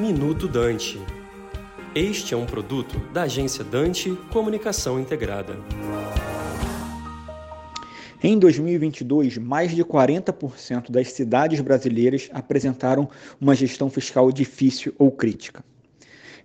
Minuto 0.00 0.46
Dante. 0.46 1.00
Este 1.92 2.32
é 2.32 2.36
um 2.36 2.46
produto 2.46 2.96
da 3.12 3.22
agência 3.22 3.64
Dante 3.64 4.16
Comunicação 4.32 5.00
Integrada. 5.00 5.58
Em 8.22 8.38
2022, 8.38 9.38
mais 9.38 9.74
de 9.74 9.84
40% 9.84 10.92
das 10.92 11.10
cidades 11.10 11.60
brasileiras 11.60 12.30
apresentaram 12.32 13.08
uma 13.40 13.56
gestão 13.56 13.90
fiscal 13.90 14.30
difícil 14.30 14.94
ou 14.96 15.10
crítica. 15.10 15.64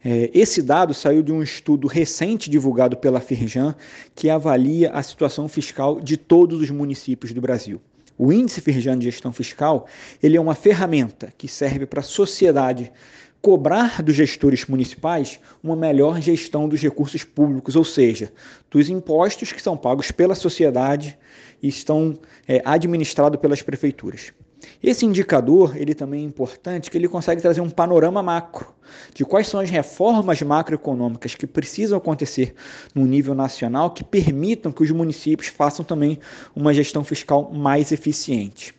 É, 0.04 0.32
esse 0.34 0.60
dado 0.60 0.92
saiu 0.92 1.22
de 1.22 1.32
um 1.32 1.44
estudo 1.44 1.88
recente 1.88 2.50
divulgado 2.50 2.98
pela 2.98 3.22
Firjan, 3.22 3.76
que 4.16 4.32
avalia 4.32 4.90
a 4.94 5.04
situação 5.04 5.48
fiscal 5.48 6.02
de 6.02 6.18
todos 6.18 6.60
os 6.60 6.72
municípios 6.72 7.32
do 7.32 7.40
Brasil. 7.40 7.80
O 8.18 8.32
índice 8.32 8.62
Firjan 8.62 8.98
de 8.98 9.06
gestão 9.06 9.34
fiscal 9.34 9.88
ele 10.22 10.38
é 10.38 10.42
uma 10.42 10.54
ferramenta 10.54 11.34
que 11.38 11.48
serve 11.48 11.86
para 11.86 12.00
a 12.00 12.04
sociedade 12.04 12.92
cobrar 13.44 14.02
dos 14.02 14.16
gestores 14.16 14.66
municipais 14.68 15.38
uma 15.62 15.76
melhor 15.76 16.22
gestão 16.22 16.70
dos 16.70 16.82
recursos 16.82 17.26
públicos, 17.26 17.76
ou 17.76 17.84
seja, 17.84 18.32
dos 18.72 18.90
impostos 18.90 19.52
que 19.52 19.62
são 19.62 19.76
pagos 19.76 20.12
pela 20.12 20.34
sociedade 20.34 21.18
e 21.62 21.68
estão 21.68 22.18
é, 22.48 22.62
administrados 22.64 23.38
pelas 23.42 23.62
prefeituras. 23.62 24.32
Esse 24.82 25.06
indicador 25.06 25.76
ele 25.76 25.94
também 25.94 26.22
é 26.22 26.26
importante 26.26 26.90
que 26.90 26.98
ele 26.98 27.10
consegue 27.10 27.42
trazer 27.42 27.60
um 27.60 27.70
panorama 27.70 28.24
macro 28.24 28.74
de 29.14 29.26
quais 29.26 29.50
são 29.50 29.60
as 29.60 29.70
reformas 29.70 30.42
macroeconômicas 30.42 31.36
que 31.36 31.46
precisam 31.46 31.98
acontecer 31.98 32.56
no 32.96 33.06
nível 33.06 33.36
nacional 33.36 33.92
que 33.92 34.06
permitam 34.06 34.72
que 34.72 34.84
os 34.84 34.92
municípios 34.92 35.50
façam 35.50 35.84
também 35.84 36.18
uma 36.56 36.74
gestão 36.74 37.04
fiscal 37.04 37.52
mais 37.52 37.92
eficiente. 37.92 38.74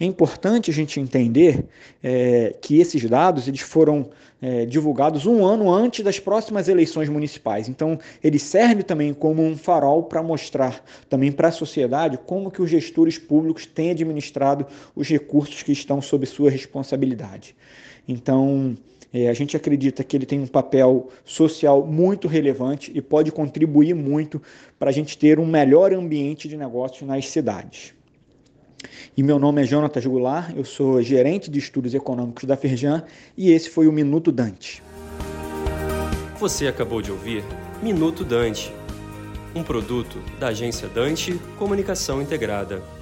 É 0.00 0.06
importante 0.06 0.70
a 0.70 0.74
gente 0.74 0.98
entender 0.98 1.66
é, 2.02 2.54
que 2.62 2.80
esses 2.80 3.04
dados 3.04 3.46
eles 3.46 3.60
foram 3.60 4.08
é, 4.40 4.64
divulgados 4.64 5.26
um 5.26 5.44
ano 5.44 5.70
antes 5.70 6.02
das 6.02 6.18
próximas 6.18 6.68
eleições 6.68 7.10
municipais. 7.10 7.68
Então, 7.68 7.98
ele 8.24 8.38
serve 8.38 8.82
também 8.82 9.12
como 9.12 9.42
um 9.42 9.58
farol 9.58 10.04
para 10.04 10.22
mostrar 10.22 10.82
também 11.10 11.30
para 11.30 11.48
a 11.48 11.52
sociedade 11.52 12.18
como 12.24 12.50
que 12.50 12.62
os 12.62 12.70
gestores 12.70 13.18
públicos 13.18 13.66
têm 13.66 13.90
administrado 13.90 14.66
os 14.96 15.06
recursos 15.06 15.62
que 15.62 15.72
estão 15.72 16.00
sob 16.00 16.24
sua 16.24 16.50
responsabilidade. 16.50 17.54
Então, 18.08 18.74
é, 19.12 19.28
a 19.28 19.34
gente 19.34 19.54
acredita 19.54 20.02
que 20.02 20.16
ele 20.16 20.24
tem 20.24 20.40
um 20.40 20.46
papel 20.46 21.10
social 21.26 21.86
muito 21.86 22.26
relevante 22.26 22.90
e 22.94 23.02
pode 23.02 23.30
contribuir 23.30 23.92
muito 23.92 24.40
para 24.78 24.88
a 24.88 24.92
gente 24.94 25.18
ter 25.18 25.38
um 25.38 25.46
melhor 25.46 25.92
ambiente 25.92 26.48
de 26.48 26.56
negócios 26.56 27.06
nas 27.06 27.28
cidades. 27.28 27.99
E 29.16 29.22
meu 29.22 29.38
nome 29.38 29.62
é 29.62 29.64
Jonatas 29.64 30.04
Goulart, 30.06 30.54
eu 30.56 30.64
sou 30.64 31.02
gerente 31.02 31.50
de 31.50 31.58
estudos 31.58 31.94
econômicos 31.94 32.44
da 32.44 32.56
Firjan 32.56 33.02
e 33.36 33.50
esse 33.50 33.68
foi 33.68 33.86
o 33.86 33.92
Minuto 33.92 34.30
Dante. 34.30 34.82
Você 36.38 36.66
acabou 36.66 37.02
de 37.02 37.10
ouvir 37.10 37.44
Minuto 37.82 38.24
Dante, 38.24 38.72
um 39.54 39.62
produto 39.62 40.18
da 40.38 40.48
agência 40.48 40.88
Dante 40.88 41.34
Comunicação 41.58 42.22
Integrada. 42.22 42.99